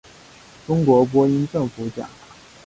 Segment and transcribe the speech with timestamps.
[0.65, 2.09] 中国播音政府奖。